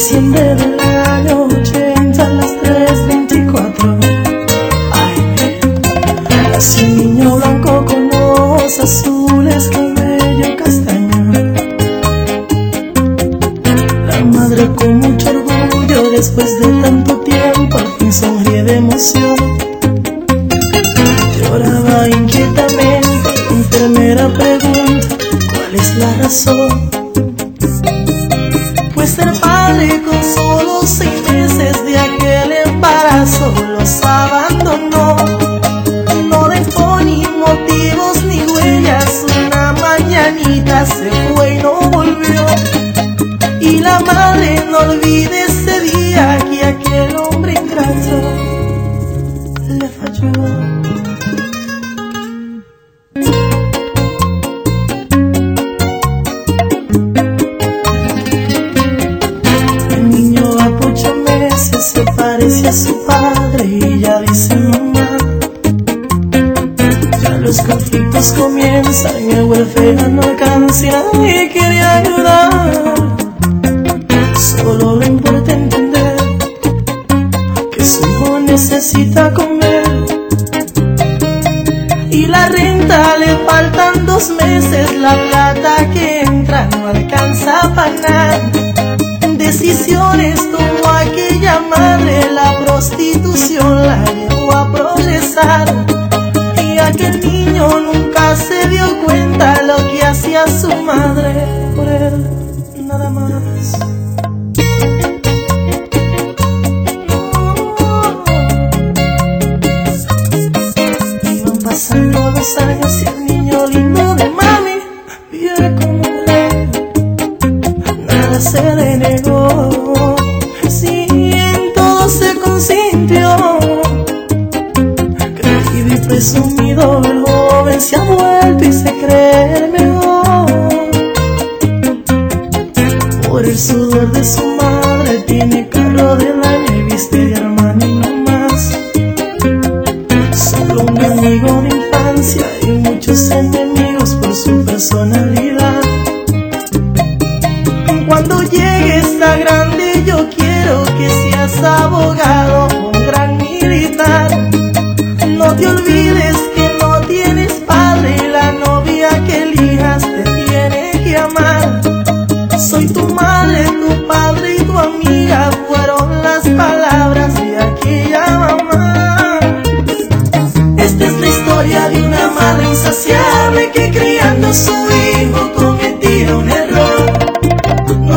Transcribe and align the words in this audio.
diciembre 0.00 0.99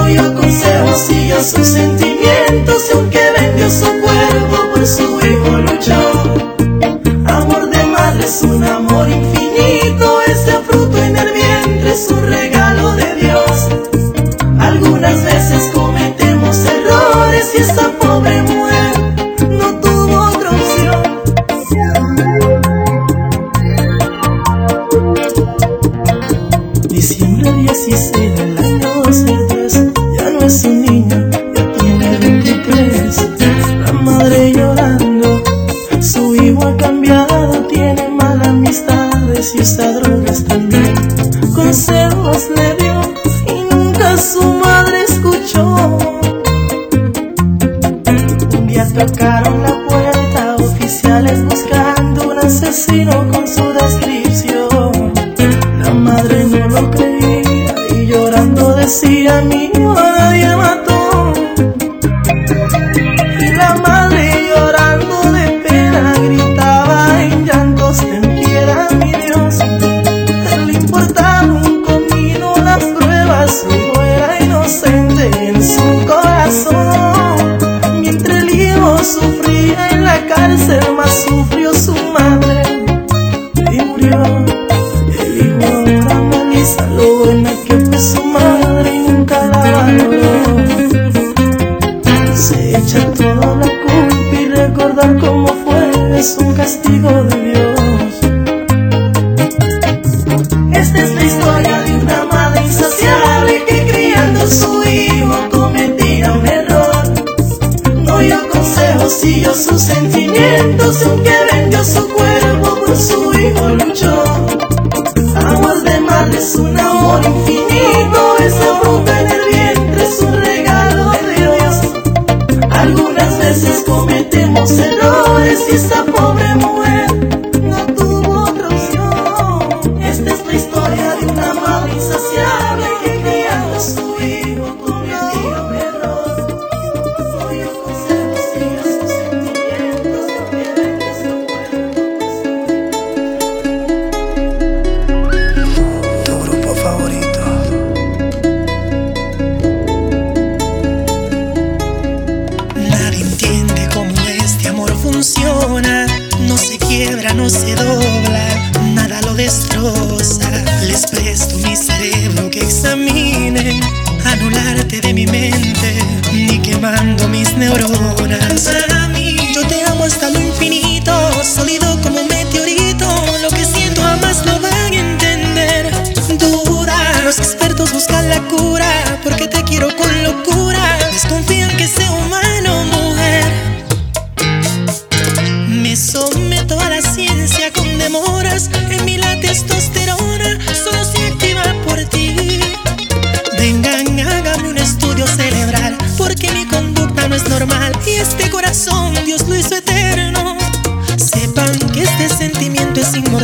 no 0.04 0.10
yo 0.10 0.22
aconsejo 0.22 0.96
siga 0.96 1.44
sus 1.44 1.68
sentimientos 1.68 2.90
aunque 2.94 3.20
vendió 3.40 3.70
su 3.70 3.86
cuerpo 3.86 4.74
por 4.74 4.88
su 4.88 5.04
hijo 5.04 5.58
luchó. 5.58 5.94
Amor 7.26 7.70
de 7.70 7.84
madre 7.86 8.26
es 8.26 8.42
un 8.44 8.64
amor 8.64 9.08
infinito. 9.10 9.33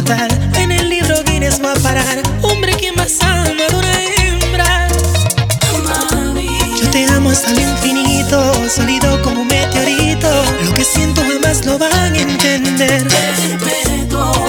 En 0.09 0.71
el 0.71 0.89
libro 0.89 1.23
Guinness 1.23 1.61
va 1.63 1.73
a 1.73 1.75
parar. 1.75 2.23
Hombre 2.41 2.75
que 2.75 2.91
más 2.93 3.21
ama 3.21 3.43
de 3.43 3.75
una 3.75 4.03
hembra. 4.15 4.87
Yo 6.81 6.89
te 6.89 7.05
amo 7.05 7.29
hasta 7.29 7.51
el 7.51 7.59
infinito, 7.59 8.67
sólido 8.67 9.21
como 9.21 9.41
un 9.41 9.47
meteorito. 9.47 10.27
Lo 10.65 10.73
que 10.73 10.83
siento 10.83 11.21
jamás 11.21 11.63
lo 11.63 11.77
van 11.77 11.93
a 11.93 12.07
entender. 12.07 13.07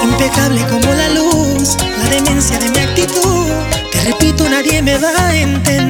Impecable 0.01 0.65
como 0.65 0.91
la 0.93 1.09
luz, 1.09 1.77
la 1.99 2.09
demencia 2.09 2.57
de 2.57 2.69
mi 2.71 2.79
actitud. 2.79 3.51
Te 3.91 4.01
repito, 4.01 4.49
nadie 4.49 4.81
me 4.81 4.97
va 4.97 5.11
a 5.15 5.35
entender. 5.35 5.80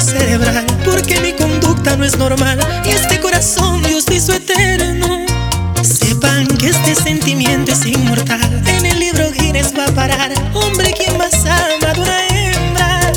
cerebral 0.00 0.66
Porque 0.84 1.20
mi 1.20 1.32
conducta 1.32 1.96
no 1.96 2.04
es 2.04 2.16
normal 2.16 2.58
Y 2.84 2.90
este 2.90 3.20
corazón 3.20 3.82
Dios 3.82 4.04
hizo 4.10 4.32
eterno. 4.32 5.24
Sepan 5.82 6.46
que 6.46 6.68
este 6.68 6.94
sentimiento 6.94 7.72
es 7.72 7.86
inmortal 7.86 8.62
En 8.66 8.86
el 8.86 8.98
libro 8.98 9.30
Guinness 9.30 9.72
va 9.76 9.84
a 9.84 9.92
parar 9.92 10.32
Hombre 10.54 10.92
quien 10.92 11.16
más 11.18 11.34
ama 11.44 11.92
de 11.92 12.00
una 12.00 12.26
hembra. 12.28 13.12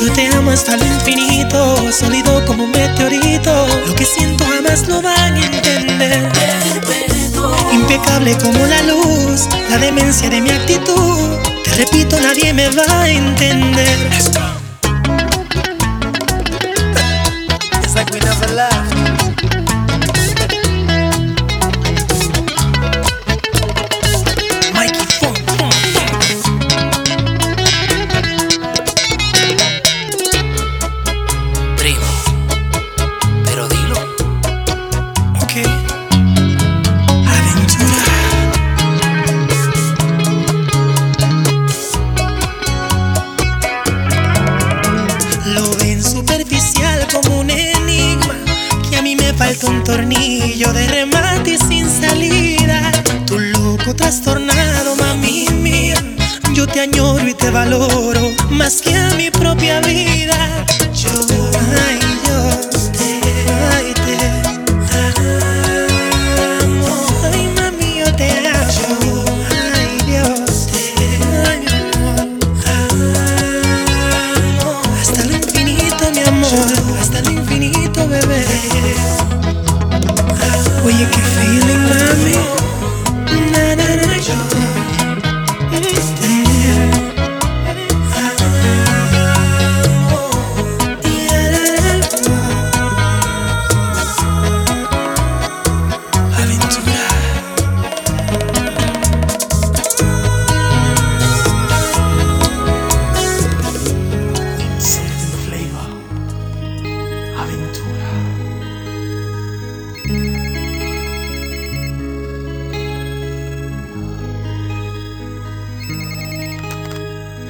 Yo 0.00 0.12
te 0.12 0.26
amo 0.28 0.50
hasta 0.50 0.76
lo 0.76 0.84
infinito 0.84 1.92
Sólido 1.92 2.44
como 2.46 2.64
un 2.64 2.70
meteorito 2.70 3.66
Lo 3.86 3.94
que 3.94 4.04
siento 4.04 4.44
jamás 4.44 4.88
lo 4.88 5.02
van 5.02 5.34
a 5.34 5.46
entender. 5.46 6.32
Impecable 7.72 8.36
como 8.38 8.66
la 8.66 8.82
luz 8.82 9.46
La 9.70 9.78
demencia 9.78 10.28
de 10.28 10.40
mi 10.40 10.50
actitud 10.50 11.38
Te 11.64 11.74
repito, 11.74 12.18
nadie 12.20 12.52
me 12.52 12.68
va 12.70 13.02
a 13.02 13.08
entender. 13.08 14.47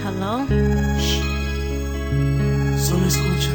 Hello. 0.08 0.46
Solo 2.78 3.06
escucha. 3.06 3.52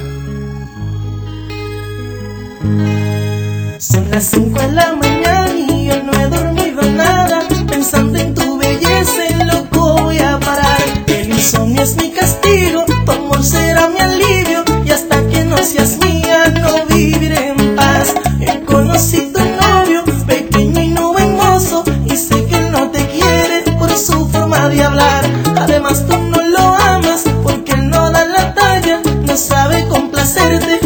Son 3.80 4.12
las 4.12 4.24
5 4.26 4.62
de 4.62 4.72
la 4.74 4.96
mañana 4.96 5.52
y 5.52 5.88
yo 5.88 6.04
no 6.04 6.14
he 6.14 6.28
dormido 6.28 6.84
nada. 6.92 7.48
Pensando 7.68 8.20
en 8.20 8.36
tu 8.36 8.60
belleza, 8.60 9.24
loco 9.52 9.96
voy 10.04 10.20
a 10.20 10.40
parar. 10.40 10.78
El 11.08 11.30
insomnio 11.30 11.82
es 11.82 11.96
mi 11.96 12.12
castigo. 12.12 12.86
கருது 30.44 30.83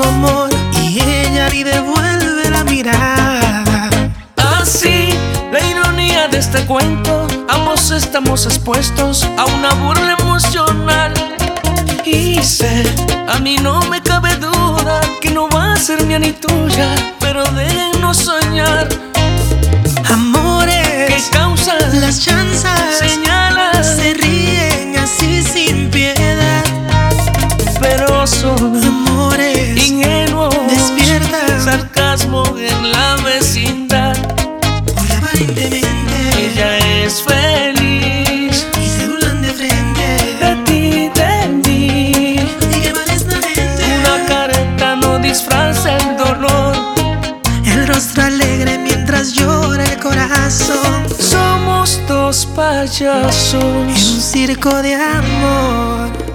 su 0.00 0.08
amor 0.08 0.50
y 0.82 1.00
ella 1.00 1.48
ni 1.50 1.62
devuelve 1.62 2.50
la 2.50 2.64
mirada. 2.64 3.90
Así, 4.36 5.10
la 5.52 5.60
ironía 5.60 6.28
de 6.28 6.38
este 6.38 6.64
cuento, 6.66 7.26
ambos 7.48 7.90
estamos 7.90 8.46
expuestos 8.46 9.26
a 9.36 9.44
una 9.46 9.74
burla 9.74 10.16
emocional. 10.20 11.12
Y 12.04 12.42
sé, 12.42 12.84
a 13.28 13.38
mí 13.38 13.56
no 13.56 13.82
me 13.90 14.02
cabe 14.02 14.34
duda 14.36 15.00
que 15.20 15.30
no 15.30 15.48
va 15.48 15.74
a 15.74 15.76
ser 15.76 16.04
mía 16.06 16.18
ni 16.18 16.32
tuya 16.32 17.09
rechazos 52.90 53.62
en 53.62 53.88
un 53.88 53.94
circo 53.94 54.82
de 54.82 54.94
amor. 54.94 56.29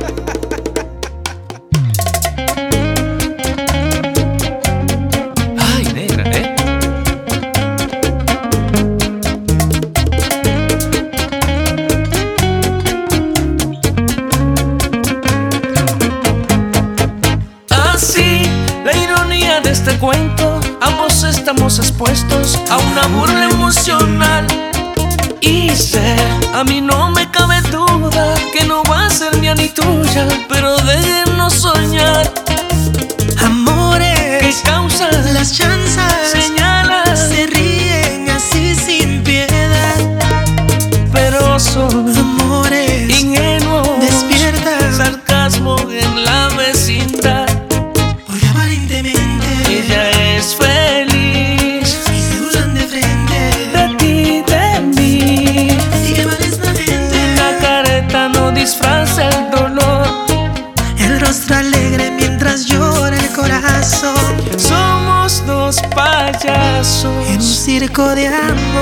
codeando 67.96 68.75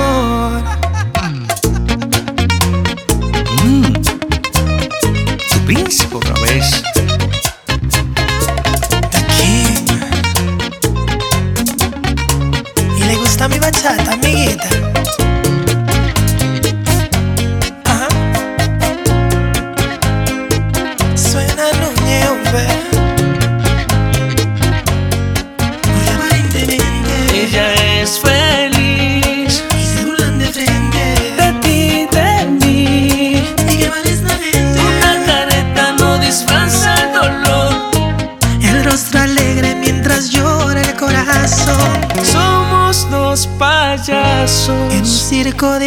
circo 45.56 45.78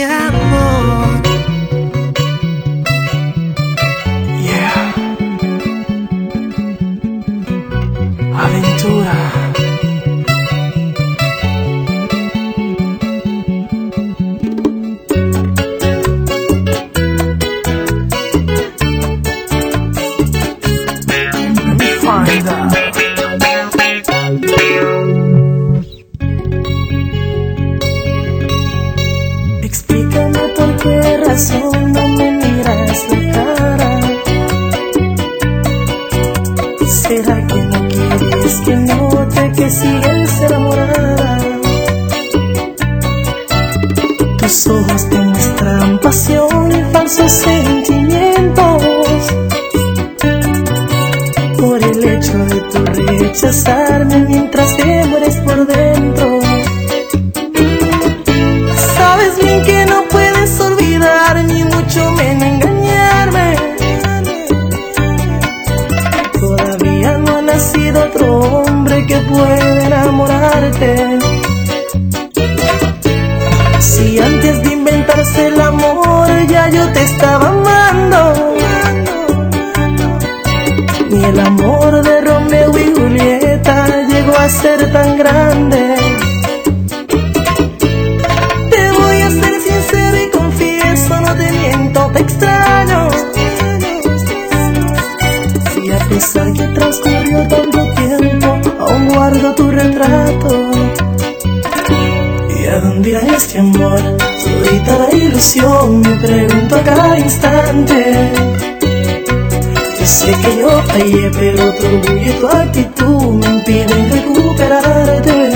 orgullo 111.85 112.31
y 112.31 112.39
tu 112.39 112.47
actitud 112.47 113.33
me 113.33 113.45
impiden 113.45 114.11
recuperarte. 114.11 115.51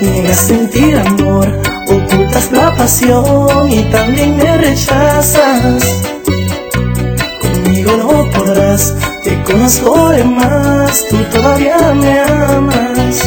Niegas 0.00 0.40
sentir 0.40 0.96
amor, 0.96 1.48
ocultas 1.88 2.52
la 2.52 2.74
pasión 2.76 3.70
y 3.70 3.82
también 3.90 4.36
me 4.36 4.58
rechazas. 4.58 6.02
Conmigo 7.40 7.92
no 7.96 8.30
podrás, 8.32 8.94
te 9.22 9.42
conozco 9.44 10.10
de 10.10 10.24
más, 10.24 11.04
tú 11.08 11.16
todavía 11.32 11.94
me 11.94 12.20
amas. 12.20 13.22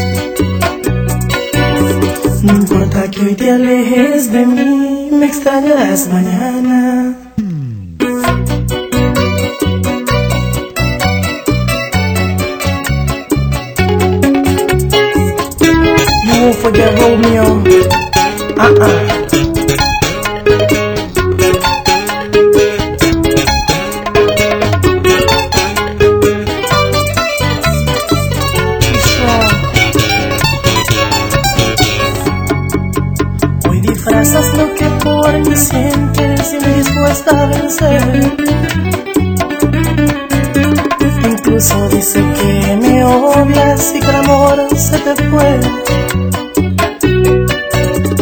No 2.43 2.53
importa 2.53 3.09
que 3.09 3.21
hoy 3.21 3.35
te 3.35 3.51
alejes 3.51 4.31
de 4.31 4.45
mí, 4.45 5.09
me 5.11 5.25
extrañarás 5.25 6.07
mañana. 6.09 6.66
fue. 45.15 45.59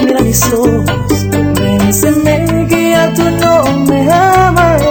Mira 0.03 0.19
mis 0.21 0.53
ojos, 0.53 1.25
convénceme 1.31 2.67
que 2.69 2.91
ya 2.91 3.13
tú 3.13 3.23
no 3.23 3.63
me 3.85 4.11
amas. 4.11 4.81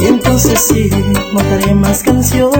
Y 0.00 0.06
entonces 0.06 0.58
sí, 0.68 0.90
montaré 1.32 1.74
más 1.74 2.02
canciones. 2.02 2.51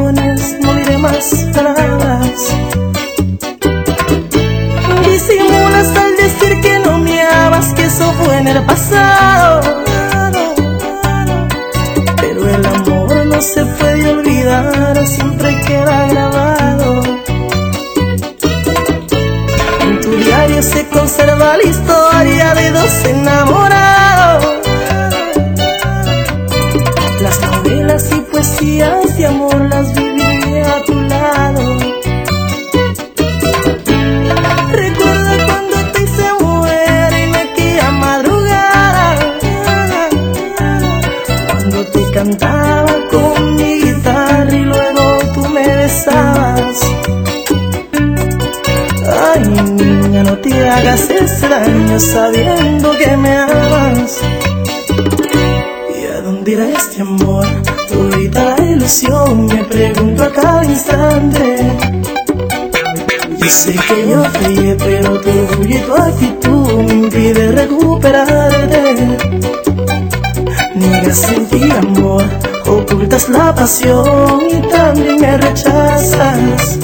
pasión 73.54 74.40
y 74.50 74.68
también 74.68 75.20
me 75.20 75.36
rechazas. 75.38 76.78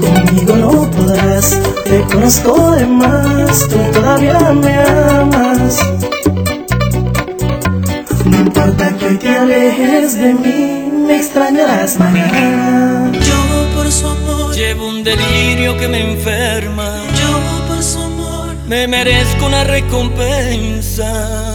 Conmigo 0.00 0.56
no 0.56 0.90
podrás, 0.90 1.58
te 1.84 2.00
conozco 2.02 2.72
de 2.72 2.86
más, 2.86 3.68
tú 3.68 3.78
todavía 3.92 4.38
me 4.52 4.74
amas. 4.74 5.78
No 8.24 8.40
importa 8.40 8.96
que 8.96 9.06
hoy 9.06 9.16
te 9.16 9.28
alejes 9.28 10.18
de 10.18 10.34
mí, 10.34 10.90
me 11.06 11.16
extrañarás 11.16 11.98
mañana. 11.98 13.12
Yo 13.12 13.76
por 13.76 13.90
su 13.90 14.06
amor 14.08 14.54
llevo 14.54 14.88
un 14.88 15.04
delirio 15.04 15.76
que 15.78 15.88
me 15.88 16.12
enferma. 16.12 16.88
Yo 17.20 17.66
por 17.68 17.82
su 17.82 18.00
amor 18.00 18.54
me 18.66 18.88
merezco 18.88 19.46
una 19.46 19.64
recompensa. 19.64 21.53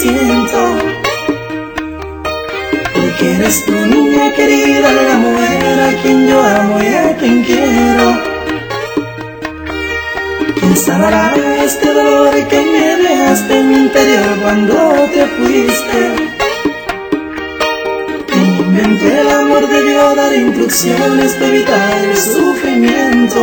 siento. 0.00 0.60
Porque 2.94 3.34
eres 3.34 3.64
tu 3.66 3.72
niña 3.72 4.32
querida, 4.32 4.92
la 4.92 5.16
mujer 5.16 5.80
a 5.88 6.02
quien 6.02 6.28
yo 6.28 6.42
amo 6.42 6.82
y 6.82 6.86
a 6.86 7.16
quien 7.18 7.42
quiero. 7.44 8.06
¿Quién 10.58 10.76
sanará 10.76 11.24
este 11.64 11.92
dolor 11.92 12.32
que 12.48 12.60
me 12.72 12.96
dejaste 13.08 13.58
en 13.60 13.68
mi 13.68 13.76
interior 13.86 14.28
cuando 14.42 14.74
te 15.14 15.26
fuiste? 15.36 16.00
¿Quién 18.26 18.54
inventé 18.64 19.20
el 19.20 19.30
amor 19.30 19.68
debió 19.68 20.14
dar 20.14 20.32
instrucciones 20.32 21.38
de 21.38 21.46
evitar 21.46 22.04
el 22.04 22.16
sufrimiento? 22.16 23.40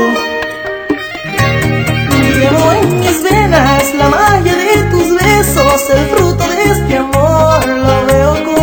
Llevo 2.39 2.71
en 2.81 2.99
mis 2.99 3.21
venas 3.23 3.83
la 3.95 4.09
magia 4.09 4.55
de 4.55 4.83
tu 4.91 4.96
mis 5.07 5.21
besos, 5.21 5.89
el 5.89 6.05
fruto 6.07 6.43
de 6.49 6.63
este 6.63 6.97
amor 6.97 7.67
lo 7.67 8.05
veo 8.07 8.56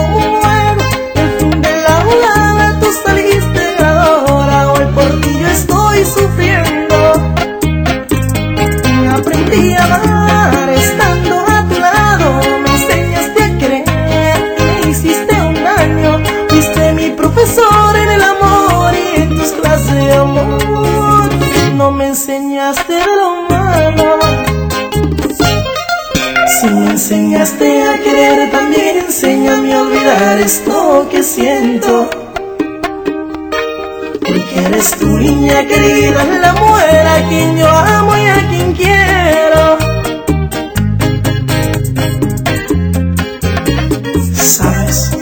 enseñaste 27.04 27.82
a 27.82 27.98
querer, 27.98 28.50
también 28.50 28.96
enséñame 28.96 29.74
a 29.74 29.82
olvidar 29.82 30.40
esto 30.40 31.06
que 31.10 31.22
siento. 31.22 32.08
Porque 34.20 34.66
eres 34.66 34.90
tu 34.92 35.18
niña 35.18 35.66
querida, 35.66 36.24
la 36.24 36.54
mujer 36.54 37.06
a 37.06 37.28
quien 37.28 37.58
yo 37.58 37.68
amo 37.68 38.16
y 38.16 38.26
a 38.26 38.48
quien 38.48 38.72
quiero. 38.72 39.78
Sabes 44.32 45.13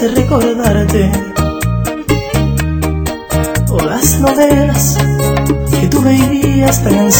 hace 0.00 0.08
recordarte. 0.14 1.12
O 3.68 3.80
las 3.80 4.18
novelas 4.20 4.96
que 5.78 5.88
tú 5.88 6.00
veías 6.00 6.82
tan 6.82 7.12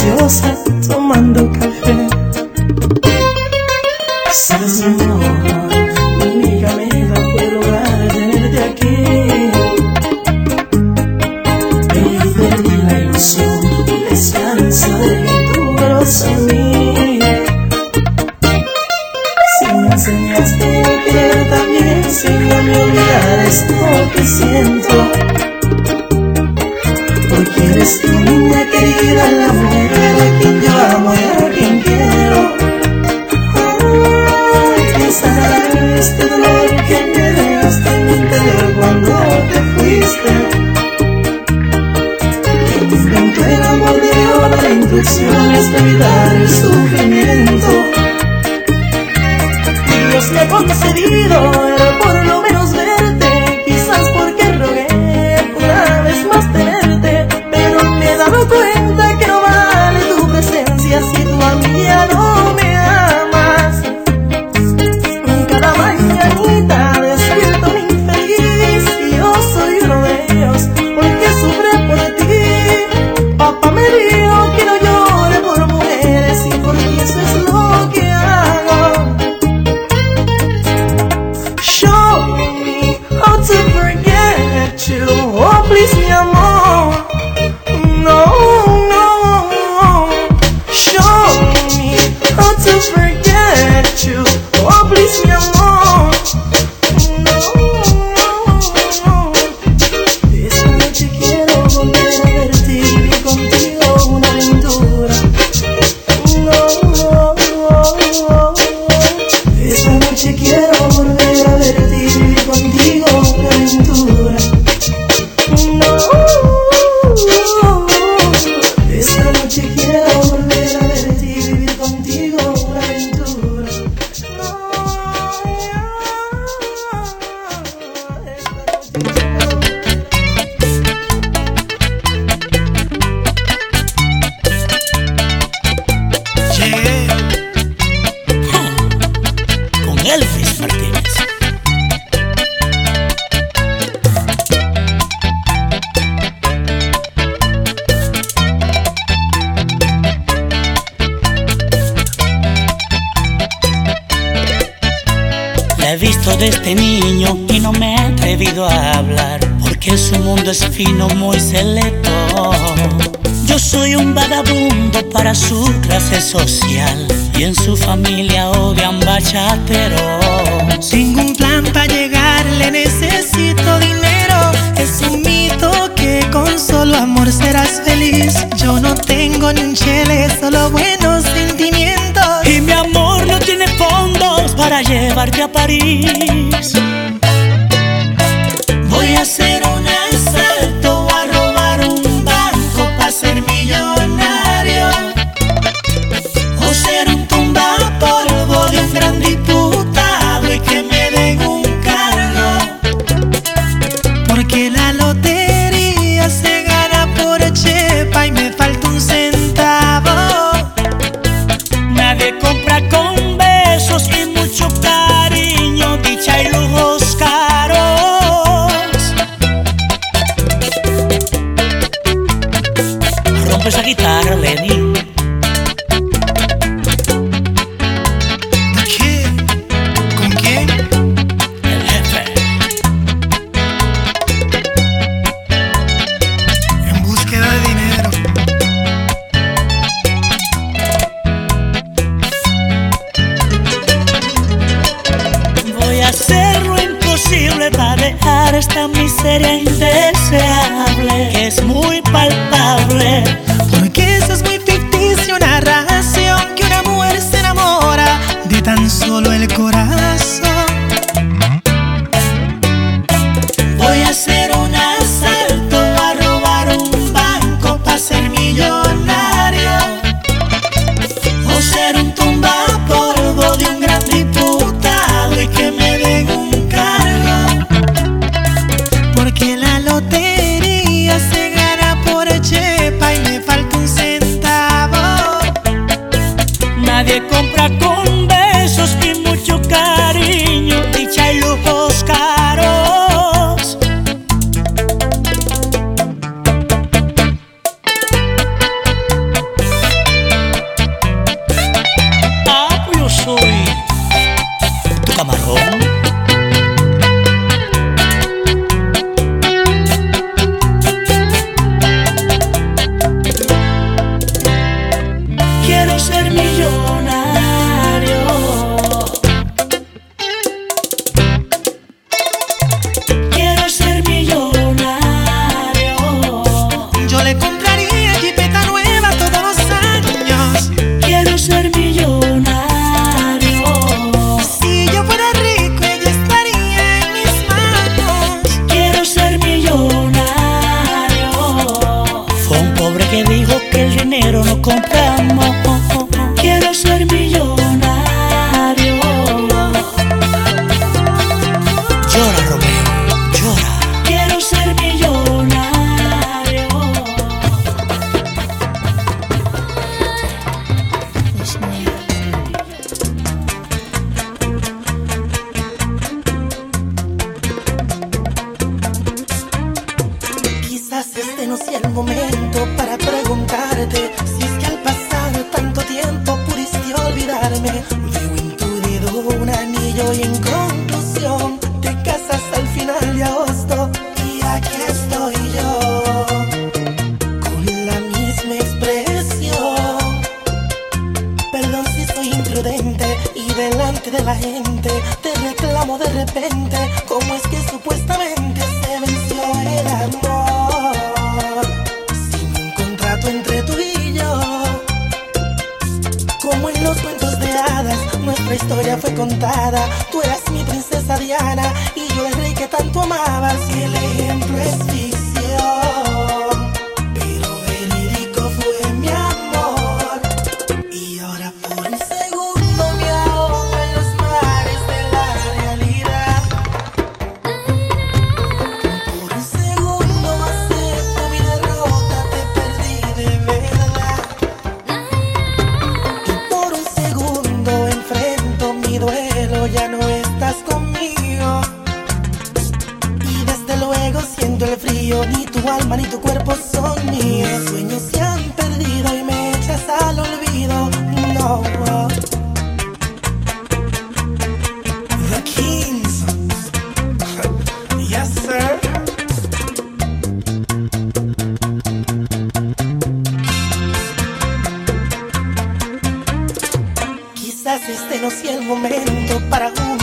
existe 467.91 468.21
no 468.21 468.31
si 468.31 468.49
el 468.49 468.63
momento 468.63 469.41
para 469.49 469.73
uno 469.73 470.00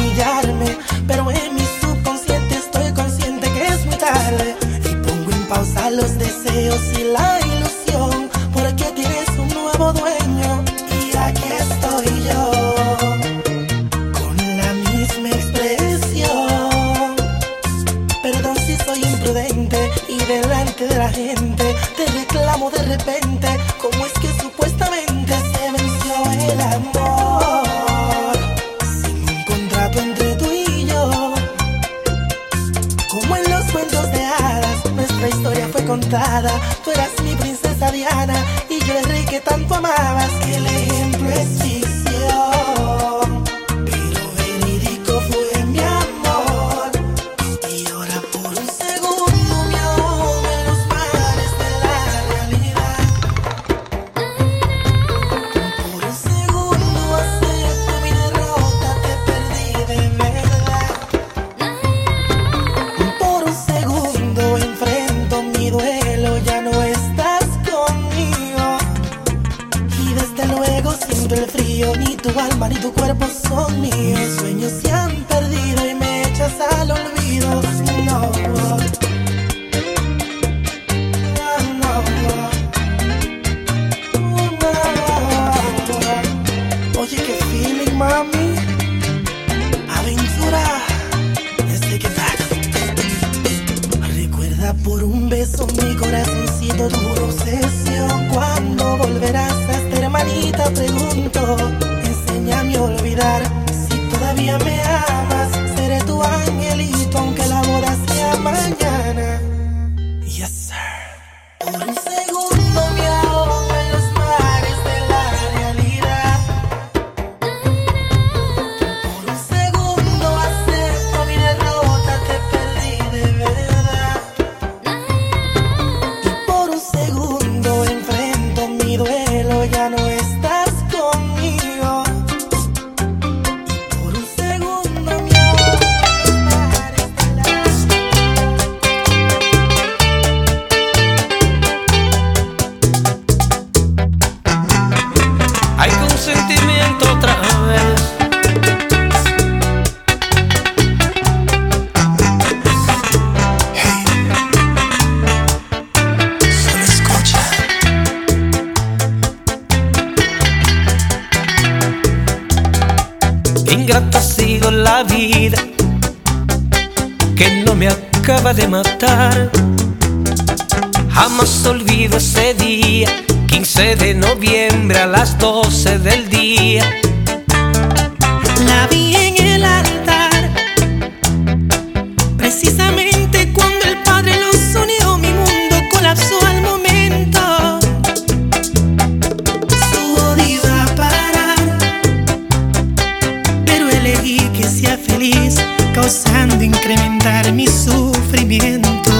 hacía 194.78 194.96
feliz, 194.96 195.56
causando 195.92 196.64
incrementar 196.64 197.52
mi 197.52 197.66
sufrimiento. 197.66 199.12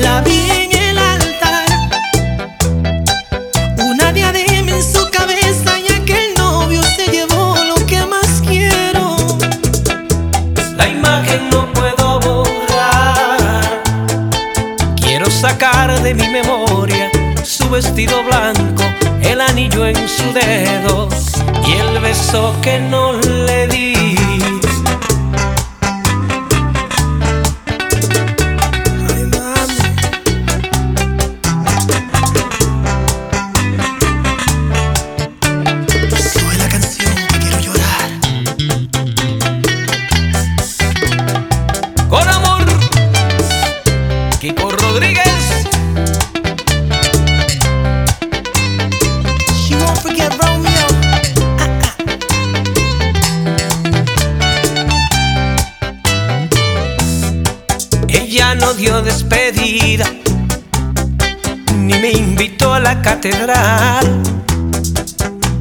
La 0.00 0.20
vi 0.22 0.50
en 0.50 0.72
el 0.72 0.98
altar, 0.98 1.66
una 3.78 4.12
diadema 4.12 4.72
en 4.72 4.82
su 4.82 5.08
cabeza 5.10 5.78
y 5.78 5.92
aquel 5.92 6.34
novio 6.36 6.82
se 6.82 7.06
llevó 7.06 7.54
lo 7.64 7.86
que 7.86 8.04
más 8.04 8.42
quiero. 8.44 9.16
La 10.76 10.88
imagen 10.88 11.48
no 11.50 11.72
puedo 11.72 12.18
borrar, 12.18 13.80
quiero 14.96 15.30
sacar 15.30 16.02
de 16.02 16.14
mi 16.14 16.28
memoria 16.28 17.08
su 17.44 17.70
vestido 17.70 18.24
blanco, 18.24 18.82
el 19.22 19.40
anillo 19.40 19.86
en 19.86 20.08
su 20.08 20.32
dedo 20.32 21.11
y 21.66 21.72
el 21.72 22.00
beso 22.00 22.56
que 22.62 22.78
no 22.78 23.12
le 23.12 23.66
di. 23.68 24.01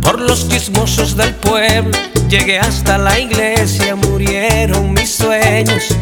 Por 0.02 0.20
los 0.20 0.50
chismosos 0.50 1.16
del 1.16 1.36
pueblo 1.36 1.96
llegué 2.28 2.58
hasta 2.58 2.98
la 2.98 3.20
iglesia, 3.20 3.96
murieron 3.96 4.94
mis 4.94 5.12
sueños. 5.12 5.96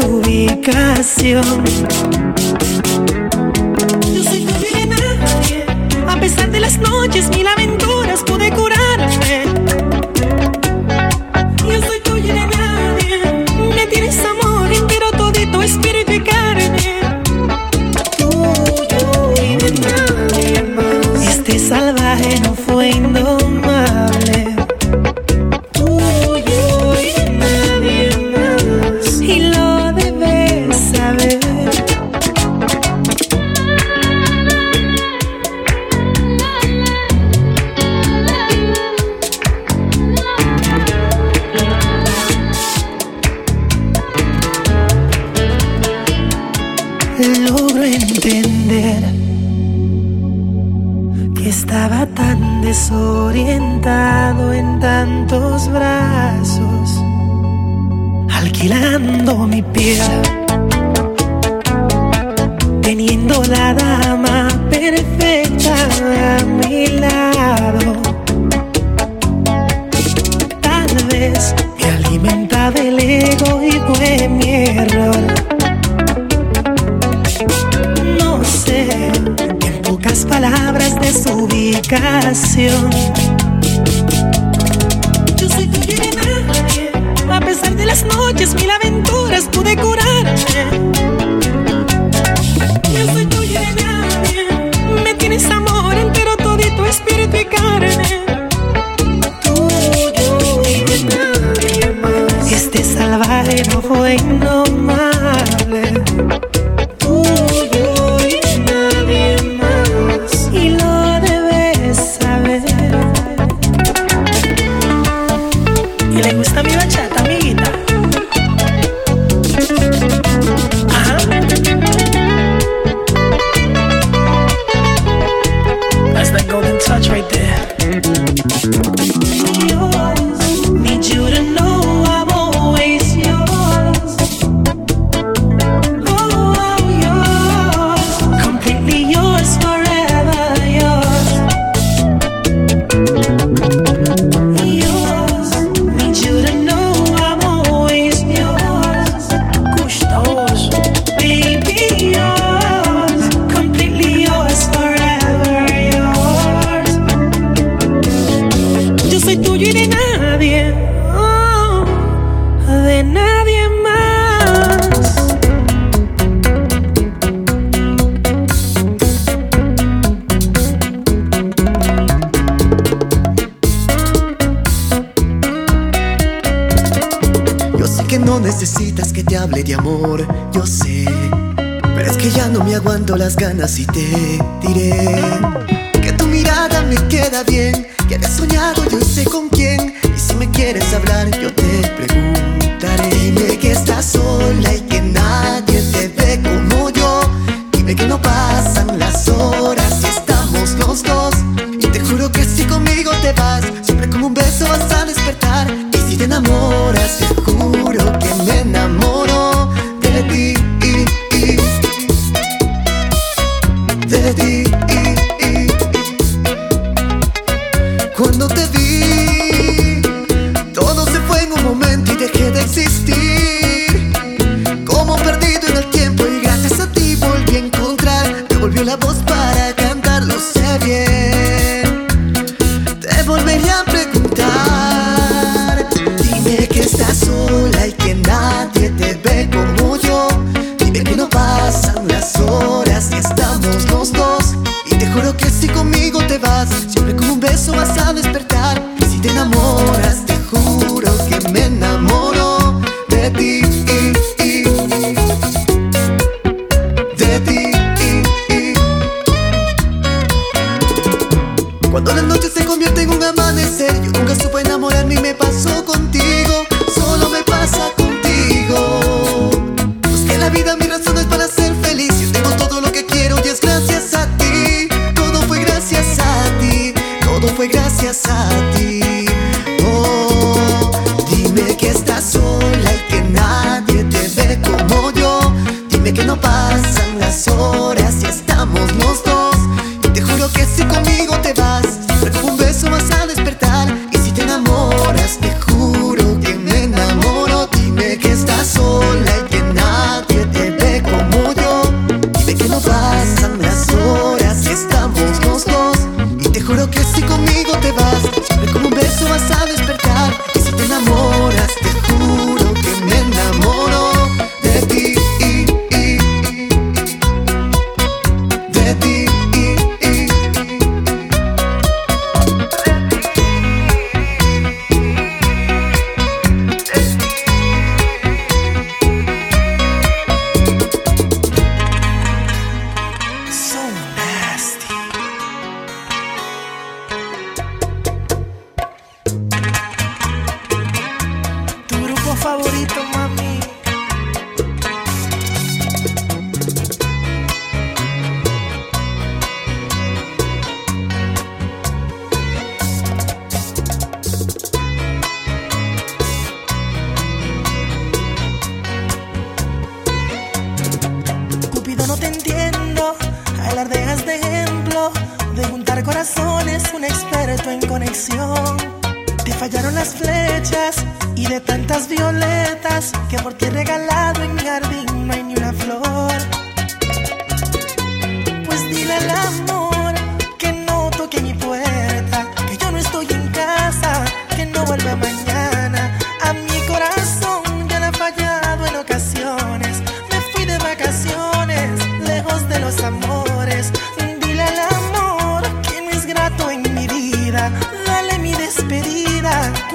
Ubicación. 0.00 1.44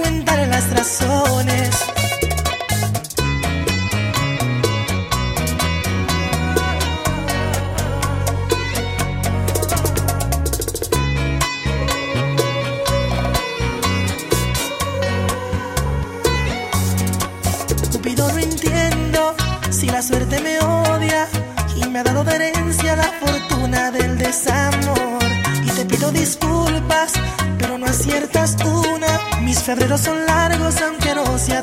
Cuéntale 0.01 0.47
las 0.47 0.69
razones. 0.71 2.00
Febreros 29.75 30.01
son 30.01 30.25
largos 30.25 30.81
aunque 30.81 31.15
no 31.15 31.37
sea 31.37 31.60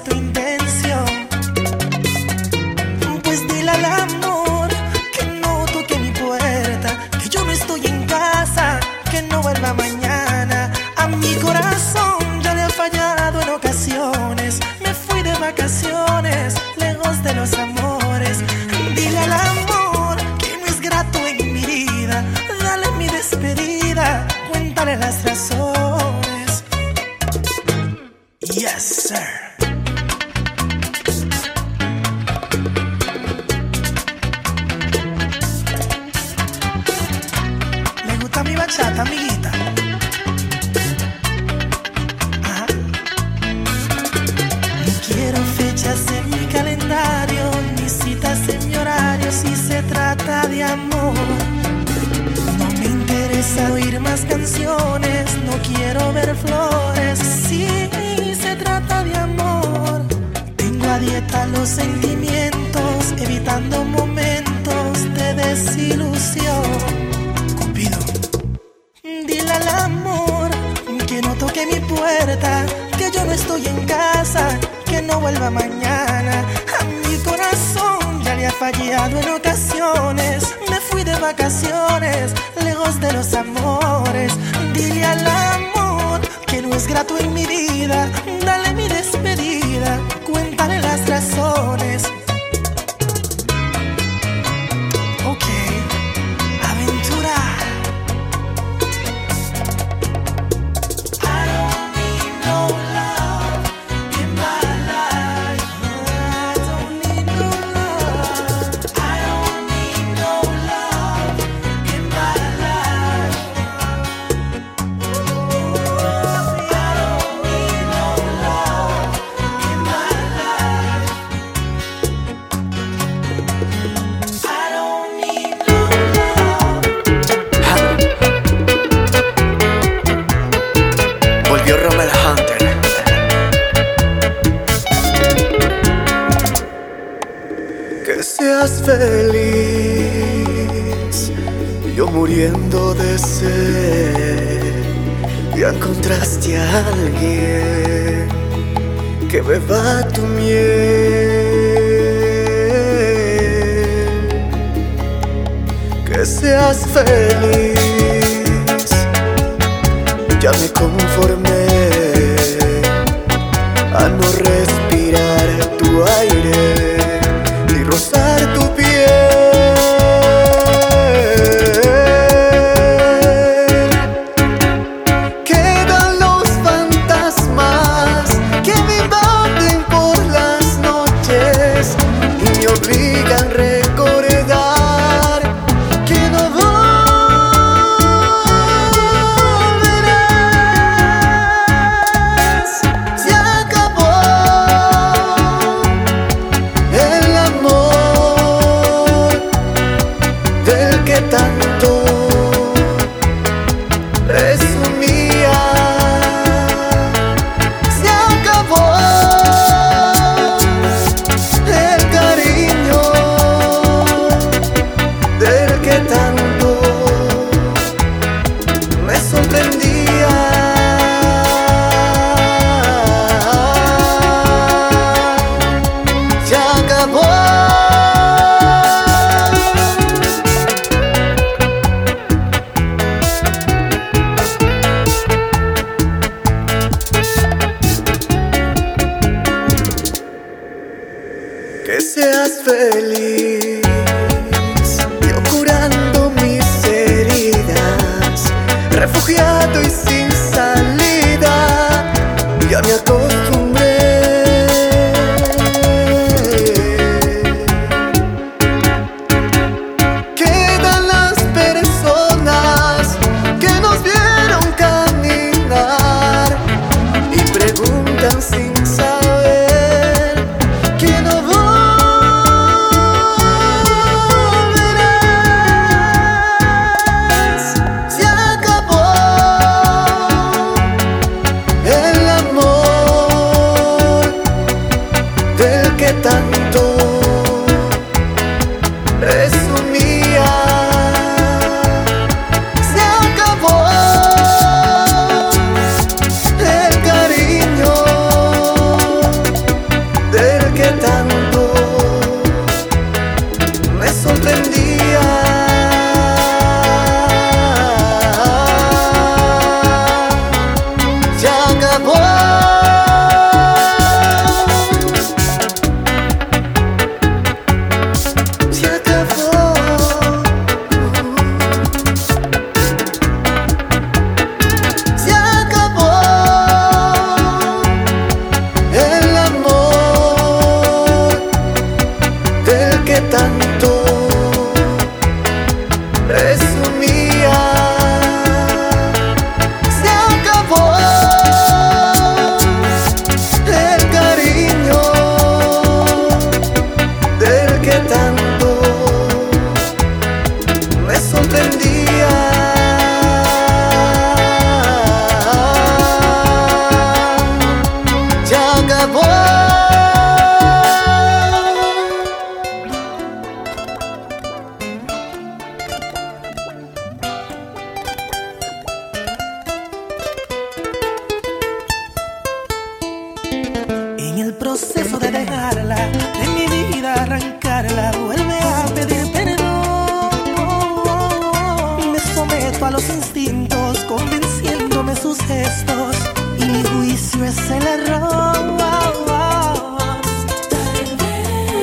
gestos 385.69 386.17
y 386.59 386.65
mi 386.65 386.83
juicio 386.83 387.45
es 387.45 387.71
el 387.71 387.87
error. 387.87 388.57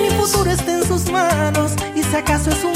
Mi 0.02 0.10
futuro 0.18 0.52
está 0.52 0.72
en 0.72 0.88
sus 0.88 1.12
manos 1.12 1.72
y 1.96 2.04
si 2.04 2.16
acaso 2.16 2.50
es 2.50 2.64
un 2.64 2.75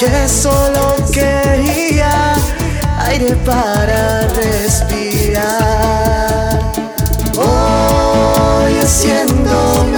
que 0.00 0.26
solo 0.26 0.96
quería 1.12 2.34
aire 3.04 3.36
para 3.44 4.26
respirar. 4.28 5.38
Voy 7.34 8.78
haciéndome 8.78 9.89